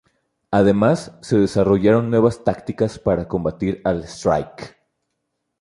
Además, 0.49 1.15
se 1.21 1.37
desarrollaron 1.37 2.09
nuevas 2.09 2.43
tácticas 2.43 2.97
para 2.97 3.27
combatir 3.27 3.81
al 3.85 4.05
Shrike. 4.05 4.75